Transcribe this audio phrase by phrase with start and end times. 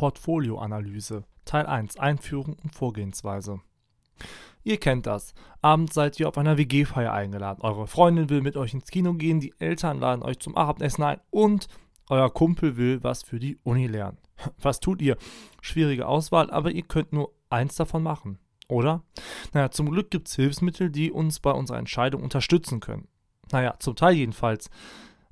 [0.00, 1.24] Portfolioanalyse.
[1.44, 3.60] Teil 1 Einführung und Vorgehensweise.
[4.64, 5.34] Ihr kennt das.
[5.60, 7.60] Abends seid ihr auf einer WG-Feier eingeladen.
[7.60, 11.20] Eure Freundin will mit euch ins Kino gehen, die Eltern laden euch zum Abendessen ein
[11.28, 11.66] und
[12.08, 14.16] euer Kumpel will was für die Uni lernen.
[14.62, 15.18] Was tut ihr?
[15.60, 18.38] Schwierige Auswahl, aber ihr könnt nur eins davon machen,
[18.68, 19.04] oder?
[19.52, 23.06] Naja, zum Glück gibt es Hilfsmittel, die uns bei unserer Entscheidung unterstützen können.
[23.52, 24.70] Naja, zum Teil jedenfalls.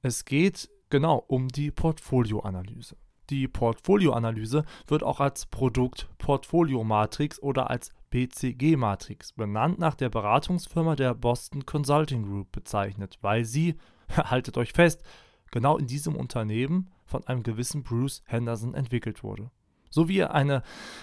[0.00, 2.96] Es geht genau um die Portfolioanalyse.
[3.30, 11.64] Die Portfolioanalyse wird auch als Produkt-Portfolio-Matrix oder als BCG-Matrix, benannt nach der Beratungsfirma der Boston
[11.66, 13.76] Consulting Group, bezeichnet, weil sie,
[14.08, 15.02] haltet euch fest,
[15.50, 19.50] genau in diesem Unternehmen von einem gewissen Bruce Henderson entwickelt wurde.
[19.90, 20.62] So wie ihr eine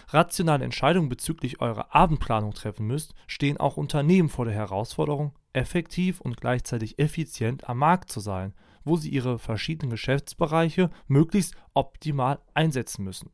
[0.09, 6.37] rationale Entscheidung bezüglich eurer Abendplanung treffen müsst, stehen auch Unternehmen vor der Herausforderung, effektiv und
[6.37, 13.29] gleichzeitig effizient am Markt zu sein wo sie ihre verschiedenen Geschäftsbereiche möglichst optimal einsetzen müssen.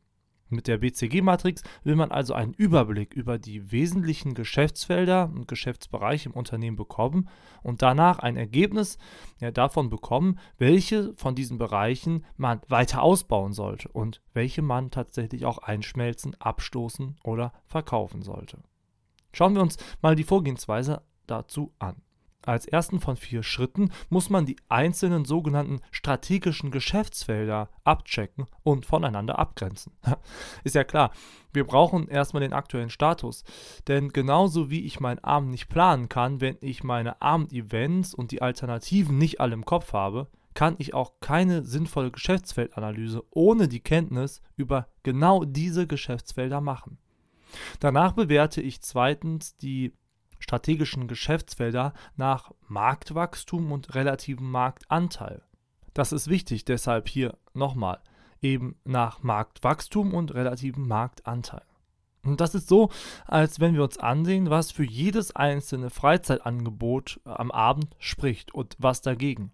[0.50, 6.34] Mit der BCG-Matrix will man also einen Überblick über die wesentlichen Geschäftsfelder und Geschäftsbereiche im
[6.34, 7.28] Unternehmen bekommen
[7.62, 8.96] und danach ein Ergebnis
[9.40, 15.44] ja, davon bekommen, welche von diesen Bereichen man weiter ausbauen sollte und welche man tatsächlich
[15.44, 18.62] auch einschmelzen, abstoßen oder verkaufen sollte.
[19.34, 21.96] Schauen wir uns mal die Vorgehensweise dazu an.
[22.44, 29.38] Als ersten von vier Schritten muss man die einzelnen sogenannten strategischen Geschäftsfelder abchecken und voneinander
[29.38, 29.92] abgrenzen.
[30.64, 31.10] Ist ja klar,
[31.52, 33.44] wir brauchen erstmal den aktuellen Status.
[33.86, 38.40] Denn genauso wie ich meinen Abend nicht planen kann, wenn ich meine Abendevents und die
[38.40, 44.40] Alternativen nicht alle im Kopf habe, kann ich auch keine sinnvolle Geschäftsfeldanalyse ohne die Kenntnis
[44.56, 46.98] über genau diese Geschäftsfelder machen.
[47.80, 49.92] Danach bewerte ich zweitens die
[50.48, 55.42] strategischen Geschäftsfelder nach Marktwachstum und relativem Marktanteil.
[55.92, 58.00] Das ist wichtig, deshalb hier nochmal
[58.40, 61.64] eben nach Marktwachstum und relativem Marktanteil.
[62.24, 62.88] Und das ist so,
[63.26, 69.02] als wenn wir uns ansehen, was für jedes einzelne Freizeitangebot am Abend spricht und was
[69.02, 69.52] dagegen.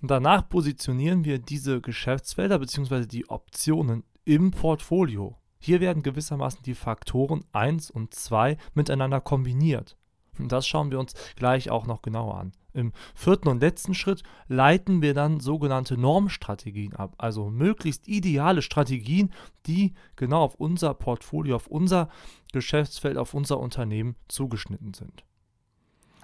[0.00, 3.06] Und danach positionieren wir diese Geschäftsfelder bzw.
[3.06, 5.37] die Optionen im Portfolio.
[5.58, 9.96] Hier werden gewissermaßen die Faktoren 1 und 2 miteinander kombiniert.
[10.38, 12.52] Und das schauen wir uns gleich auch noch genauer an.
[12.72, 19.32] Im vierten und letzten Schritt leiten wir dann sogenannte Normstrategien ab, also möglichst ideale Strategien,
[19.66, 22.08] die genau auf unser Portfolio, auf unser
[22.52, 25.24] Geschäftsfeld, auf unser Unternehmen zugeschnitten sind.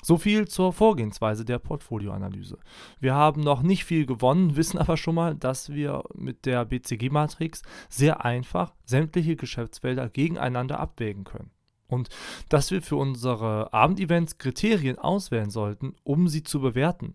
[0.03, 2.59] So viel zur Vorgehensweise der Portfolioanalyse.
[3.00, 7.62] Wir haben noch nicht viel gewonnen, wissen aber schon mal, dass wir mit der BCG-Matrix
[7.88, 11.50] sehr einfach sämtliche Geschäftsfelder gegeneinander abwägen können.
[11.89, 12.09] Und
[12.49, 17.15] dass wir für unsere Abendevents Kriterien auswählen sollten, um sie zu bewerten.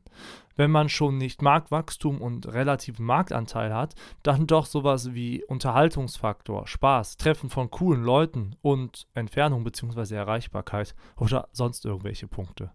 [0.55, 7.17] Wenn man schon nicht Marktwachstum und relativen Marktanteil hat, dann doch sowas wie Unterhaltungsfaktor, Spaß,
[7.17, 10.15] Treffen von coolen Leuten und Entfernung bzw.
[10.15, 12.71] Erreichbarkeit oder sonst irgendwelche Punkte.